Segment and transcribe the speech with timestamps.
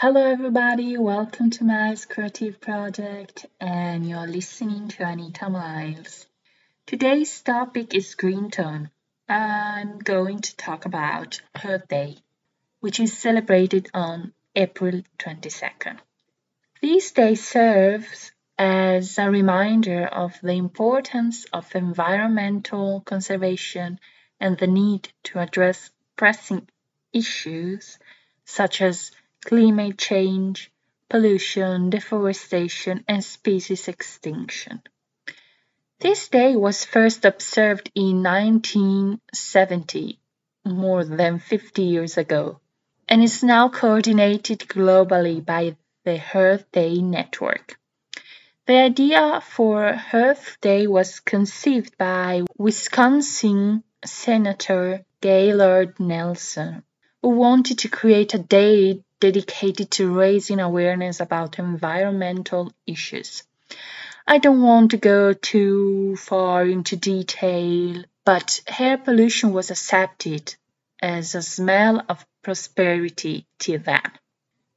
[0.00, 0.96] Hello, everybody.
[0.96, 6.24] Welcome to my creative project, and you're listening to Anita Miles.
[6.86, 8.90] Today's topic is green tone.
[9.28, 12.18] I'm going to talk about Earth Day,
[12.78, 15.98] which is celebrated on April 22nd.
[16.80, 23.98] This day serves as a reminder of the importance of environmental conservation
[24.38, 26.68] and the need to address pressing
[27.12, 27.98] issues
[28.44, 29.10] such as
[29.44, 30.70] climate change,
[31.08, 34.82] pollution, deforestation, and species extinction.
[36.00, 40.20] This day was first observed in 1970,
[40.64, 42.60] more than 50 years ago,
[43.08, 47.78] and is now coordinated globally by the Earth Day Network.
[48.66, 56.84] The idea for Earth Day was conceived by Wisconsin Senator Gaylord Nelson,
[57.22, 63.42] who wanted to create a day dedicated to raising awareness about environmental issues.
[64.26, 70.54] I don't want to go too far into detail, but air pollution was accepted
[71.00, 74.02] as a smell of prosperity till then.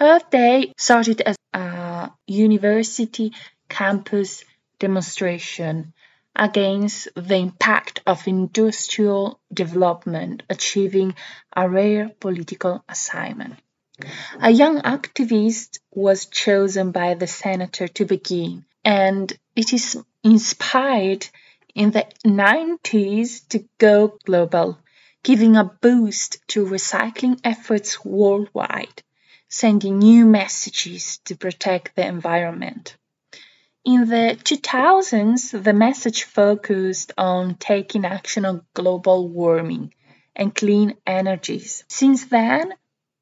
[0.00, 3.32] Earth Day started as a university
[3.68, 4.44] campus
[4.78, 5.92] demonstration
[6.34, 11.14] against the impact of industrial development achieving
[11.54, 13.54] a rare political assignment.
[14.40, 21.26] A young activist was chosen by the senator to begin and it is inspired
[21.74, 24.78] in the 90s to go global,
[25.22, 29.02] giving a boost to recycling efforts worldwide,
[29.48, 32.96] sending new messages to protect the environment.
[33.84, 39.92] In the 2000s, the message focused on taking action on global warming
[40.36, 41.82] and clean energies.
[41.88, 42.74] Since then,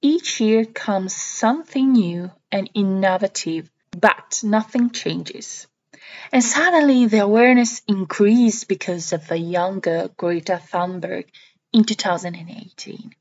[0.00, 5.66] each year comes something new and innovative but nothing changes.
[6.32, 11.26] And suddenly the awareness increased because of the younger Greta Thunberg
[11.74, 13.14] in 2018.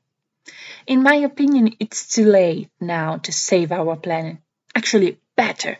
[0.88, 4.38] In my opinion, it's too late now to save our planet.
[4.74, 5.78] Actually, better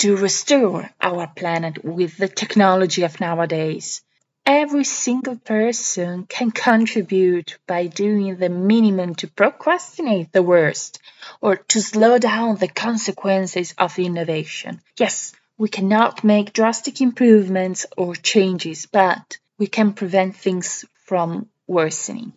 [0.00, 4.00] to restore our planet with the technology of nowadays.
[4.46, 11.00] Every single person can contribute by doing the minimum to procrastinate the worst
[11.42, 14.80] or to slow down the consequences of innovation.
[14.98, 22.32] Yes, we cannot make drastic improvements or changes, but we can prevent things from worsening.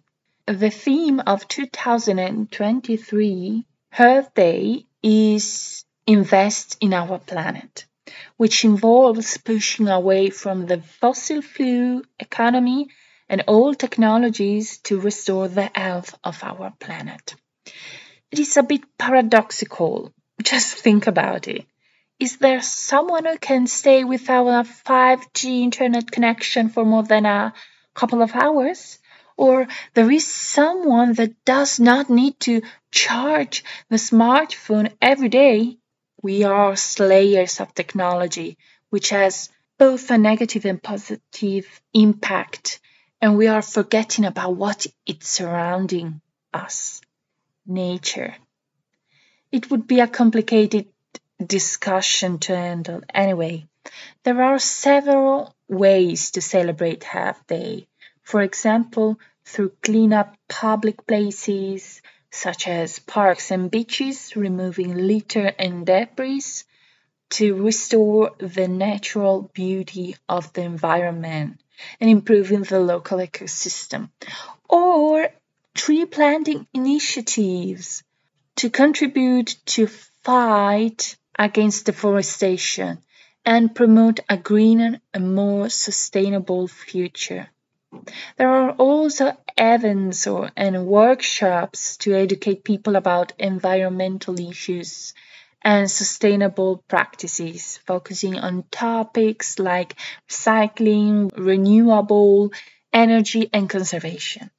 [0.47, 3.65] The theme of 2023
[3.97, 7.85] Earth Day is Invest in Our Planet
[8.37, 12.89] which involves pushing away from the fossil fuel economy
[13.29, 17.35] and old technologies to restore the health of our planet.
[18.31, 20.13] It is a bit paradoxical.
[20.41, 21.65] Just think about it.
[22.19, 27.53] Is there someone who can stay without a 5G internet connection for more than a
[27.93, 28.99] couple of hours?
[29.35, 35.79] Or there is someone that does not need to charge the smartphone every day
[36.23, 38.57] we are slayers of technology,
[38.89, 42.79] which has both a negative and positive impact,
[43.21, 46.21] and we are forgetting about what is surrounding
[46.53, 47.01] us
[47.67, 48.35] nature.
[49.51, 50.87] It would be a complicated
[51.45, 53.67] discussion to handle anyway.
[54.23, 57.85] There are several ways to celebrate Earth Day.
[58.21, 62.01] For example, through clean up public places,
[62.33, 66.63] such as parks and beaches, removing litter and debris
[67.29, 71.61] to restore the natural beauty of the environment
[71.99, 74.09] and improving the local ecosystem,
[74.67, 75.29] or
[75.75, 78.03] tree planting initiatives
[78.55, 79.85] to contribute to
[80.23, 82.97] fight against deforestation
[83.45, 87.47] and promote a greener and more sustainable future.
[88.37, 95.13] There are also events or, and workshops to educate people about environmental issues
[95.61, 99.95] and sustainable practices, focusing on topics like
[100.29, 102.51] recycling, renewable
[102.91, 104.51] energy, and conservation.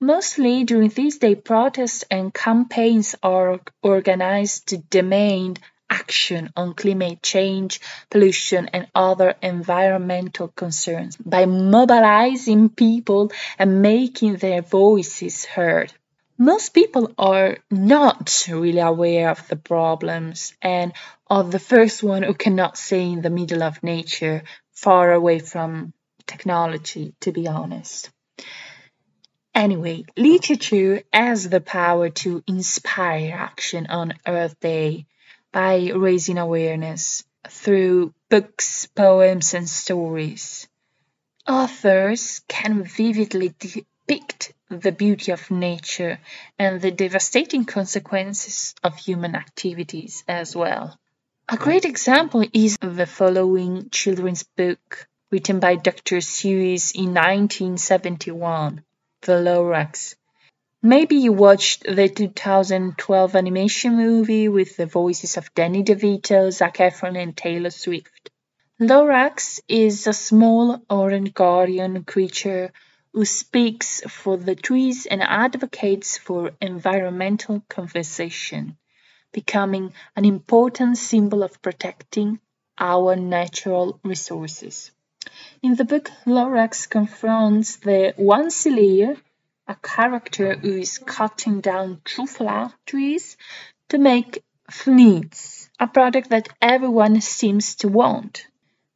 [0.00, 5.60] Mostly during these day, protests and campaigns are organized to demand
[5.92, 7.80] action on climate change,
[8.10, 15.92] pollution, and other environmental concerns by mobilizing people and making their voices heard.
[16.38, 20.92] Most people are not really aware of the problems and
[21.28, 24.42] are the first one who cannot stay in the middle of nature,
[24.72, 25.92] far away from
[26.26, 28.10] technology, to be honest.
[29.54, 35.06] Anyway, literature has the power to inspire action on Earth Day
[35.52, 40.68] by raising awareness through books, poems, and stories.
[41.46, 46.18] Authors can vividly depict the beauty of nature
[46.58, 50.98] and the devastating consequences of human activities as well.
[51.48, 56.18] A great example is the following children's book written by Dr.
[56.18, 58.82] Seuss in 1971,
[59.22, 60.14] The Lorax.
[60.84, 67.16] Maybe you watched the 2012 animation movie with the voices of Danny DeVito, Zac Efron,
[67.16, 68.30] and Taylor Swift.
[68.80, 72.72] Lorax is a small orange guardian creature
[73.12, 78.76] who speaks for the trees and advocates for environmental conservation,
[79.32, 82.40] becoming an important symbol of protecting
[82.76, 84.90] our natural resources.
[85.62, 89.16] In the book, Lorax confronts the Once-ler,
[89.66, 93.36] a character who is cutting down truffula trees
[93.88, 98.46] to make fleece, a product that everyone seems to want.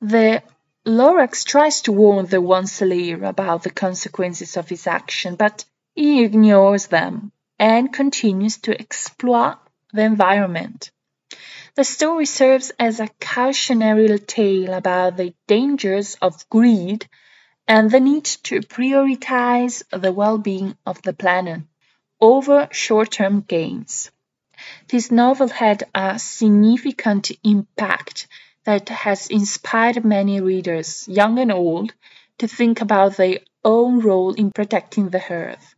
[0.00, 0.42] The
[0.86, 5.64] Lorax tries to warn the Once-ler about the consequences of his action, but
[5.94, 9.58] he ignores them and continues to exploit
[9.92, 10.90] the environment.
[11.74, 17.08] The story serves as a cautionary tale about the dangers of greed
[17.68, 21.62] and the need to prioritize the well-being of the planet
[22.20, 24.10] over short-term gains.
[24.88, 28.26] This novel had a significant impact
[28.64, 31.92] that has inspired many readers, young and old,
[32.38, 35.74] to think about their own role in protecting the earth.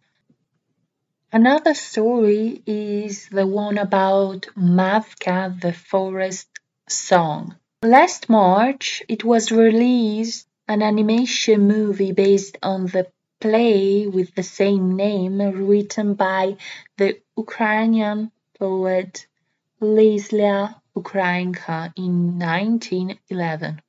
[1.30, 6.48] Another story is the one about Mavka the Forest
[6.88, 7.56] Song.
[7.82, 13.10] Last March, it was released an animation movie based on the
[13.40, 16.56] play with the same name written by
[16.98, 19.26] the Ukrainian poet
[19.80, 23.80] Lesya Ukrainka in 1911.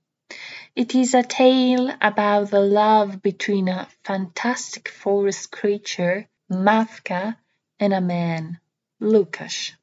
[0.73, 7.35] It is a tale about the love between a fantastic forest creature, Mavka,
[7.79, 8.59] and a man,
[9.01, 9.73] Lukash.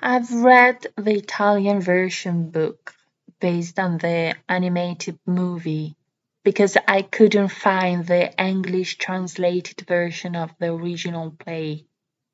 [0.00, 2.94] I've read the Italian version book
[3.40, 5.96] based on the animated movie
[6.44, 11.86] because I couldn't find the English translated version of the original play.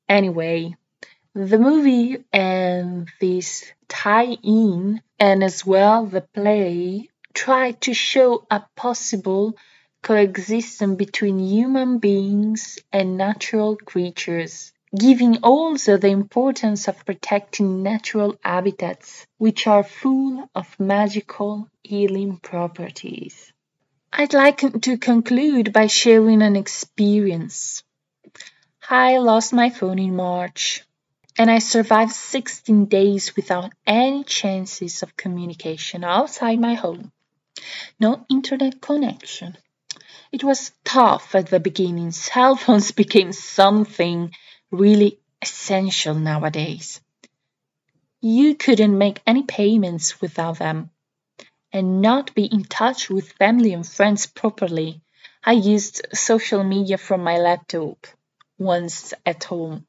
[0.07, 0.75] Anyway,
[1.33, 9.55] the movie and this tie-in and as well the play try to show a possible
[10.03, 19.25] coexistence between human beings and natural creatures, giving also the importance of protecting natural habitats,
[19.37, 23.53] which are full of magical healing properties.
[24.13, 27.81] I'd like to conclude by sharing an experience.
[28.89, 30.83] I lost my phone in March
[31.37, 37.13] and I survived 16 days without any chances of communication outside my home.
[38.01, 39.57] No internet connection.
[40.31, 42.11] It was tough at the beginning.
[42.11, 44.35] Cell phones became something
[44.71, 46.99] really essential nowadays.
[48.19, 50.90] You couldn't make any payments without them
[51.73, 55.01] and not be in touch with family and friends properly.
[55.43, 58.07] I used social media from my laptop
[58.57, 59.85] once at home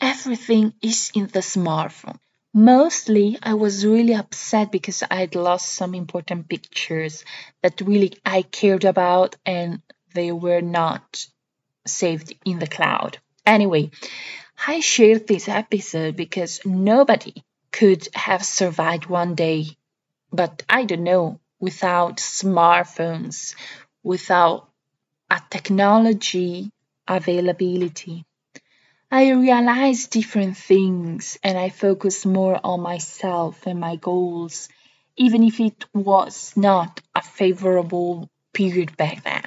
[0.00, 2.18] everything is in the smartphone.
[2.52, 7.24] Mostly, I was really upset because I'd lost some important pictures
[7.62, 9.82] that really I cared about and
[10.14, 11.26] they were not
[11.86, 13.18] saved in the cloud.
[13.46, 13.90] Anyway,
[14.66, 19.66] I shared this episode because nobody could have survived one day,
[20.32, 23.54] but I don't know, without smartphones,
[24.02, 24.68] without
[25.30, 26.70] a technology
[27.06, 28.24] availability.
[29.10, 34.68] I realize different things and I focus more on myself and my goals,
[35.16, 39.42] even if it was not a favorable period back then.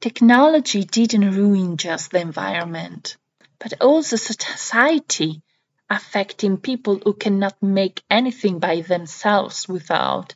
[0.00, 3.16] Technology didn't ruin just the environment,
[3.58, 5.42] but also society,
[5.88, 10.34] affecting people who cannot make anything by themselves without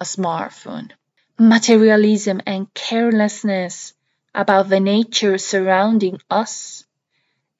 [0.00, 0.90] a smartphone.
[1.38, 3.94] Materialism and carelessness
[4.34, 6.84] about the nature surrounding us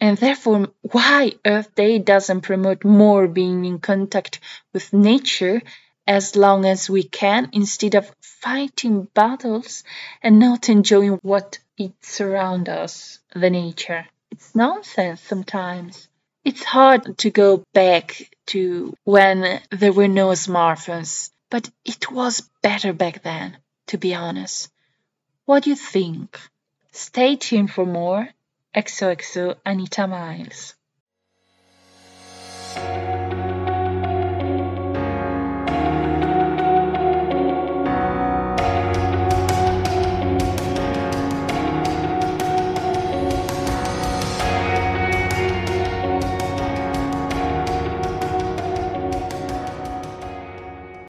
[0.01, 4.39] and therefore, why Earth Day doesn't promote more being in contact
[4.73, 5.61] with nature
[6.07, 9.83] as long as we can instead of fighting battles
[10.23, 14.07] and not enjoying what it surrounds us, the nature.
[14.31, 16.09] It's nonsense sometimes.
[16.45, 22.93] It's hard to go back to when there were no smartphones, but it was better
[22.93, 24.71] back then, to be honest.
[25.45, 26.41] What do you think?
[26.93, 28.29] Stay tuned for more
[28.75, 30.75] XOXO Anita Miles.